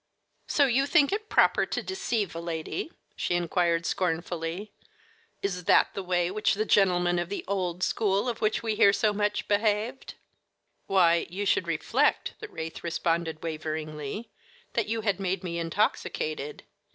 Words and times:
"So 0.47 0.65
you 0.65 0.87
think 0.87 1.13
it 1.13 1.29
proper 1.29 1.63
to 1.67 1.83
deceive 1.83 2.33
a 2.33 2.39
lady?" 2.39 2.91
she 3.15 3.35
inquired 3.35 3.85
scornfully. 3.85 4.71
"Is 5.43 5.65
that 5.65 5.93
the 5.93 6.01
way 6.01 6.25
in 6.29 6.33
which 6.33 6.55
the 6.55 6.65
gentlemen 6.65 7.19
of 7.19 7.29
the 7.29 7.45
'old 7.47 7.83
school,' 7.83 8.27
of 8.27 8.41
which 8.41 8.63
we 8.63 8.73
hear 8.73 8.93
so 8.93 9.13
much, 9.13 9.47
behaved?" 9.47 10.15
"Why, 10.87 11.27
you 11.29 11.45
should 11.45 11.67
reflect," 11.67 12.33
the 12.39 12.47
wraith 12.47 12.83
responded 12.83 13.43
waveringly, 13.43 14.31
"that 14.73 14.87
you 14.87 15.01
had 15.01 15.19
made 15.19 15.43
me 15.43 15.59
intoxicated." 15.59 16.63